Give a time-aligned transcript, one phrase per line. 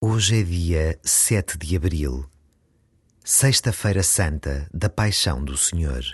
[0.00, 2.24] Hoje é dia 7 de abril,
[3.24, 6.04] Sexta-feira Santa da Paixão do Senhor.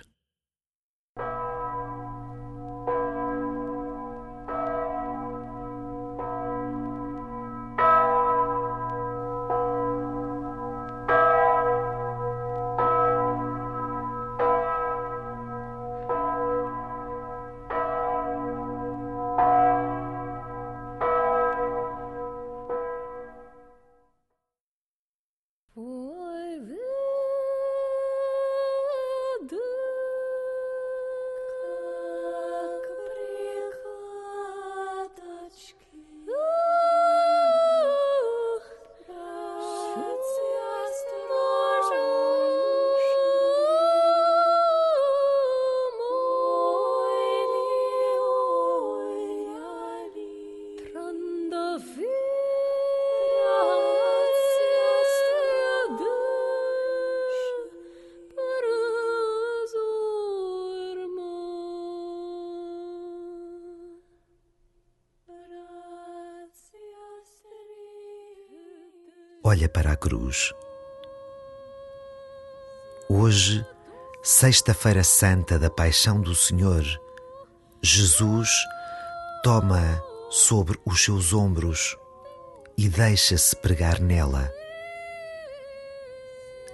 [69.54, 70.52] Olha para a cruz.
[73.08, 73.64] Hoje,
[74.20, 76.82] Sexta-feira Santa da Paixão do Senhor,
[77.80, 78.50] Jesus
[79.44, 81.96] toma sobre os seus ombros
[82.76, 84.52] e deixa-se pregar nela.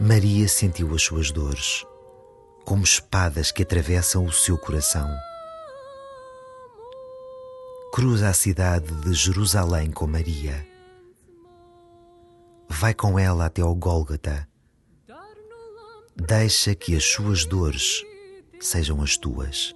[0.00, 1.84] Maria sentiu as suas dores,
[2.65, 5.15] como espadas que atravessam o seu coração.
[7.92, 10.69] Cruza a cidade de Jerusalém com Maria.
[12.70, 14.48] Vai com ela até ao Gólgota.
[16.16, 18.02] Deixa que as suas dores
[18.60, 19.74] sejam as tuas.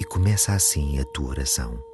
[0.00, 1.87] E começa assim a tua oração.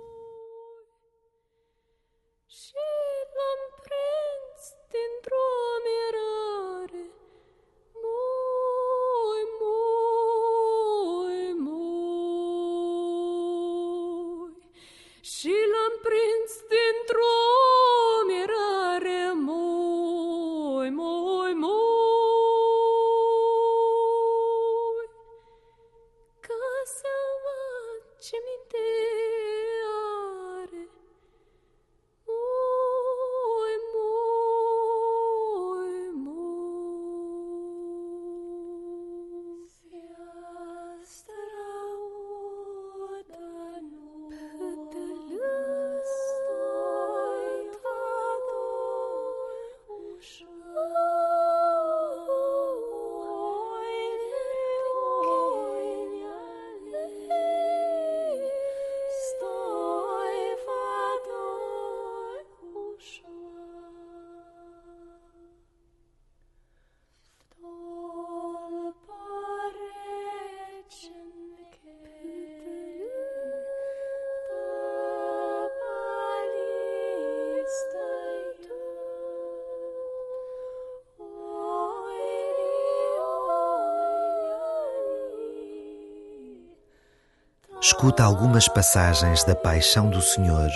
[87.94, 90.68] Escuta algumas passagens da Paixão do Senhor,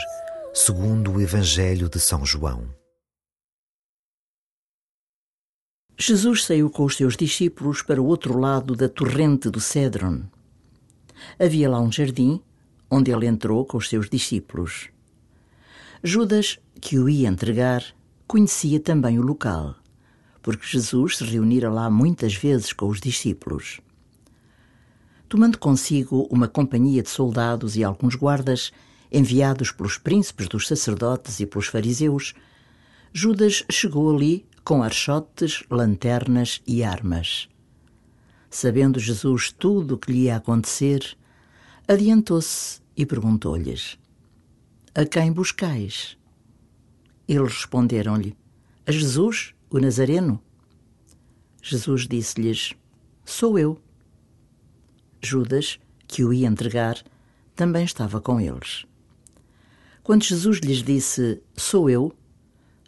[0.55, 2.73] segundo o Evangelho de São João.
[5.99, 10.23] Jesus saiu com os seus discípulos para o outro lado da torrente do Cédron.
[11.41, 12.41] Havia lá um jardim
[12.89, 14.89] onde ele entrou com os seus discípulos.
[16.05, 17.83] Judas, que o ia entregar,
[18.29, 19.75] conhecia também o local,
[20.41, 23.81] porque Jesus se reunira lá muitas vezes com os discípulos.
[25.29, 28.73] Tomando consigo uma companhia de soldados e alguns guardas,
[29.13, 32.35] enviados pelos príncipes dos sacerdotes e pelos fariseus,
[33.13, 37.49] Judas chegou ali com archotes, lanternas e armas.
[38.49, 41.17] Sabendo Jesus tudo o que lhe ia acontecer,
[41.87, 43.99] adiantou-se e perguntou-lhes:
[44.95, 46.17] A quem buscais?
[47.27, 48.35] Eles responderam-lhe:
[48.87, 50.41] A Jesus, o Nazareno.
[51.63, 52.73] Jesus disse-lhes:
[53.27, 53.79] Sou eu.
[55.21, 57.03] Judas, que o ia entregar,
[57.55, 58.87] também estava com eles.
[60.03, 62.13] Quando Jesus lhes disse: Sou eu,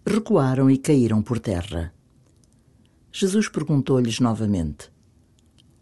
[0.06, 1.92] recuaram e caíram por terra.
[3.12, 4.90] Jesus perguntou-lhes novamente: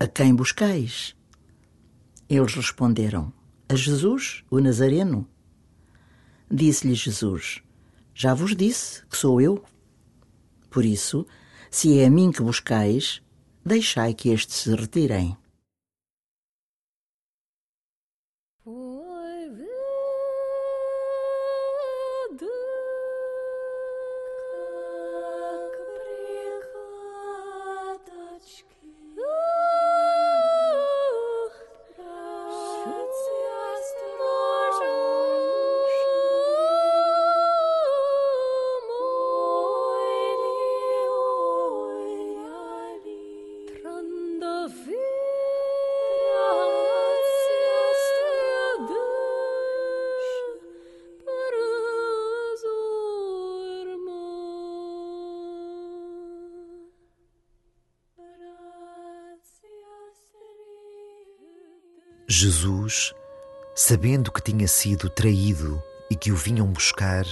[0.00, 1.14] A quem buscais?
[2.28, 3.32] Eles responderam:
[3.68, 5.28] A Jesus, o Nazareno.
[6.50, 7.62] Disse-lhes Jesus:
[8.14, 9.62] Já vos disse que sou eu.
[10.70, 11.26] Por isso,
[11.70, 13.22] se é a mim que buscais,
[13.64, 15.36] deixai que estes se retirem.
[62.30, 63.14] Jesus,
[63.74, 67.24] sabendo que tinha sido traído e que o vinham buscar,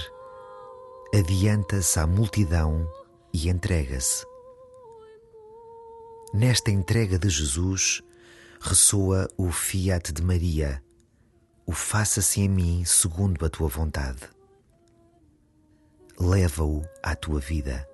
[1.13, 2.91] adianta-se à multidão
[3.31, 4.25] e entrega-se.
[6.33, 8.01] Nesta entrega de Jesus
[8.59, 10.83] ressoa o fiat de Maria,
[11.63, 14.27] o faça-se em mim segundo a tua vontade.
[16.19, 17.87] Leva-o à tua vida.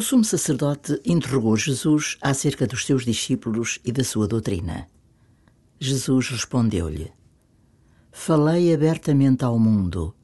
[0.00, 4.88] O sumo sacerdote interrogou Jesus acerca dos seus discípulos e da sua doutrina.
[5.78, 7.12] Jesus respondeu-lhe:
[8.10, 10.14] Falei abertamente ao mundo.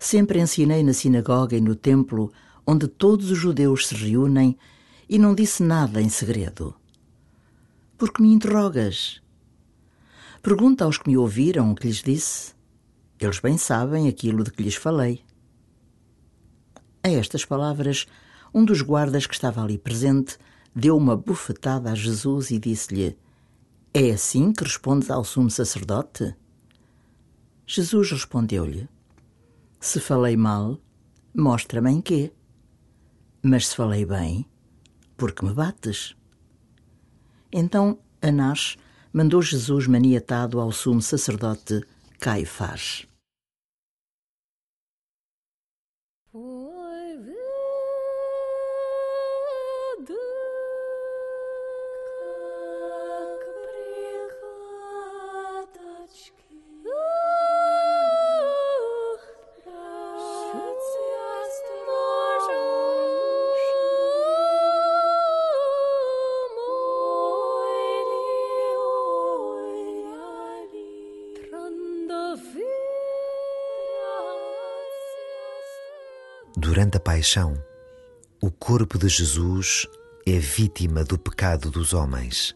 [0.00, 2.32] Sempre ensinei na sinagoga e no templo,
[2.66, 4.56] onde todos os judeus se reúnem,
[5.06, 6.74] e não disse nada em segredo.
[7.98, 9.20] Por que me interrogas?
[10.42, 12.54] Pergunta aos que me ouviram o que lhes disse.
[13.20, 15.22] Eles bem sabem aquilo de que lhes falei.
[17.04, 18.06] A estas palavras,
[18.54, 20.36] um dos guardas que estava ali presente
[20.74, 23.16] deu uma bufetada a Jesus e disse-lhe:
[23.92, 26.34] É assim que respondes ao sumo sacerdote?
[27.66, 28.88] Jesus respondeu-lhe:
[29.80, 30.78] Se falei mal,
[31.34, 32.32] mostra-me em quê?
[33.42, 34.46] Mas se falei bem,
[35.16, 36.14] por que me bates?
[37.50, 38.76] Então Anás
[39.12, 41.82] mandou Jesus maniatado ao sumo sacerdote
[42.18, 43.06] Caifás.
[76.64, 77.60] Durante a paixão,
[78.40, 79.84] o corpo de Jesus
[80.24, 82.54] é vítima do pecado dos homens.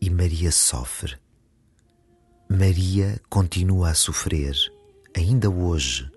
[0.00, 1.18] E Maria sofre.
[2.48, 4.54] Maria continua a sofrer,
[5.12, 6.08] ainda hoje,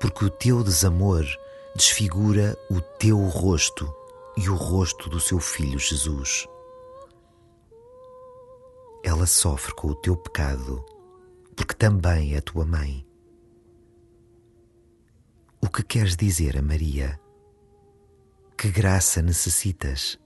[0.00, 1.26] porque o teu desamor
[1.74, 3.92] desfigura o teu rosto
[4.36, 6.46] e o rosto do seu filho Jesus.
[9.02, 10.84] Ela sofre com o teu pecado,
[11.56, 13.05] porque também é tua mãe.
[15.66, 17.18] O que queres dizer a Maria?
[18.56, 20.16] Que graça necessitas?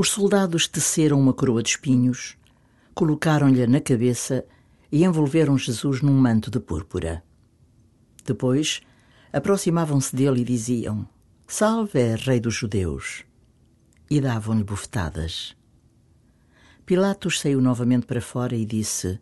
[0.00, 2.34] Os soldados teceram uma coroa de espinhos,
[2.94, 4.46] colocaram-lhe na cabeça
[4.90, 7.22] e envolveram Jesus num manto de púrpura.
[8.24, 8.80] Depois
[9.30, 11.06] aproximavam-se dele e diziam:
[11.46, 13.26] Salve, Rei dos Judeus!
[14.10, 15.54] E davam-lhe bufetadas.
[16.86, 19.20] Pilatos saiu novamente para fora e disse: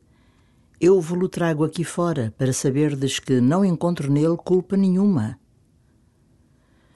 [0.81, 5.41] Eu vos-lo trago aqui fora para saberdes que não encontro nele culpa nenhuma.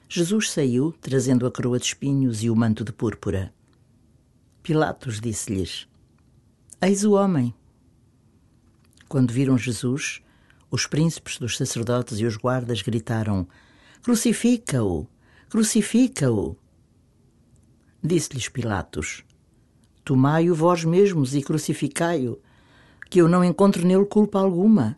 [0.07, 3.53] Jesus saiu, trazendo a coroa de espinhos e o manto de púrpura.
[4.63, 5.89] Pilatos disse-lhes:
[6.81, 7.53] Eis o homem.
[9.09, 10.21] Quando viram Jesus,
[10.71, 13.45] os príncipes dos sacerdotes e os guardas gritaram:
[14.01, 15.05] Crucifica-o!
[15.49, 16.55] Crucifica-o!
[18.01, 19.25] Disse-lhes Pilatos:
[20.05, 22.39] Tomai-o vós mesmos e crucificai-o,
[23.09, 24.97] que eu não encontro nele culpa alguma.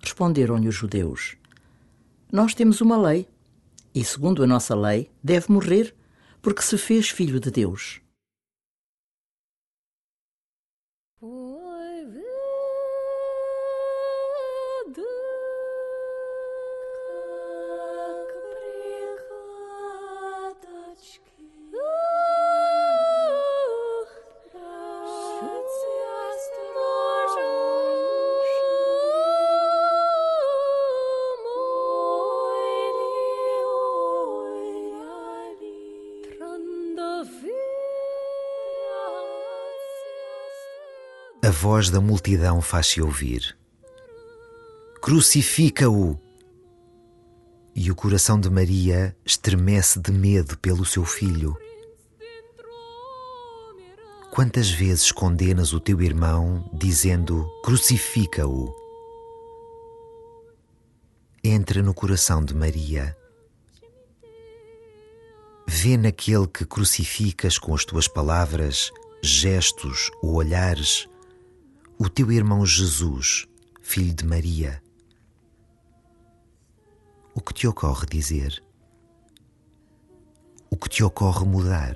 [0.00, 1.36] Responderam-lhe os judeus:
[2.32, 3.28] Nós temos uma lei
[3.94, 5.94] e, segundo a nossa lei, deve morrer
[6.40, 8.01] porque se fez filho de Deus.
[41.52, 43.56] Voz da multidão faz-se ouvir.
[45.00, 46.18] Crucifica-o!
[47.74, 51.56] E o coração de Maria estremece de medo pelo seu filho.
[54.32, 58.74] Quantas vezes condenas o teu irmão dizendo: Crucifica-o?
[61.44, 63.16] Entra no coração de Maria.
[65.66, 68.90] Vê naquele que crucificas com as tuas palavras,
[69.22, 71.08] gestos ou olhares
[72.04, 73.46] o teu irmão Jesus,
[73.80, 74.82] filho de Maria.
[77.32, 78.60] O que te ocorre dizer?
[80.68, 81.94] O que te ocorre mudar?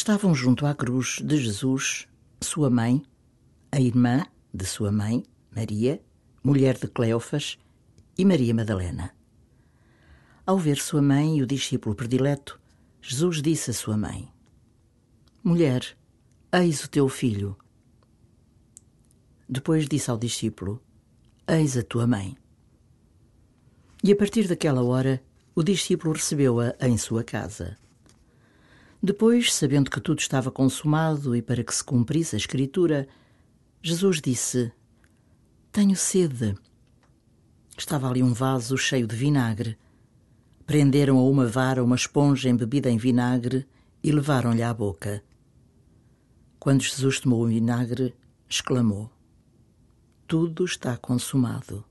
[0.00, 2.08] Estavam junto à cruz de Jesus
[2.40, 3.02] sua mãe,
[3.70, 5.22] a irmã de sua mãe,
[5.54, 6.02] Maria,
[6.42, 7.58] mulher de Cleofas,
[8.16, 9.14] e Maria Madalena.
[10.46, 12.58] Ao ver sua mãe e o discípulo predileto,
[13.02, 14.26] Jesus disse à sua mãe:
[15.44, 15.94] Mulher,
[16.50, 17.54] eis o teu filho.
[19.46, 20.82] Depois disse ao discípulo:
[21.46, 22.38] Eis a tua mãe.
[24.02, 25.22] E a partir daquela hora,
[25.54, 27.76] o discípulo recebeu-a em sua casa.
[29.02, 33.08] Depois, sabendo que tudo estava consumado e para que se cumprisse a Escritura,
[33.82, 34.70] Jesus disse:
[35.72, 36.54] Tenho sede.
[37.78, 39.78] Estava ali um vaso cheio de vinagre.
[40.66, 43.66] Prenderam a uma vara uma esponja embebida em vinagre
[44.04, 45.24] e levaram-lhe à boca.
[46.58, 48.14] Quando Jesus tomou o vinagre,
[48.46, 49.10] exclamou:
[50.26, 51.82] Tudo está consumado.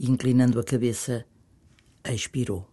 [0.00, 1.24] E, inclinando a cabeça,
[2.04, 2.71] expirou.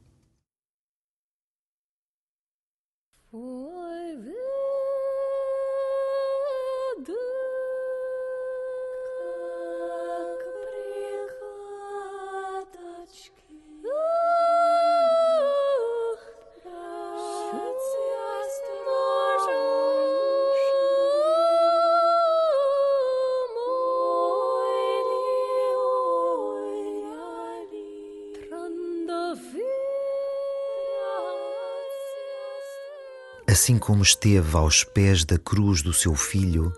[33.51, 36.71] Assim como esteve aos pés da cruz do seu filho,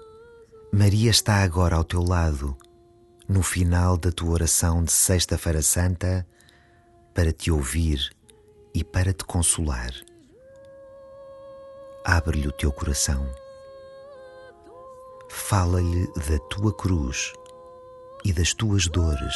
[0.72, 2.56] Maria está agora ao teu lado,
[3.28, 6.25] no final da tua oração de Sexta-feira Santa,
[7.13, 8.10] para te ouvir
[8.74, 9.92] e para te consolar.
[12.06, 13.30] Abre-lhe o teu coração.
[15.28, 17.34] Fala-lhe da tua cruz
[18.24, 19.36] e das tuas dores.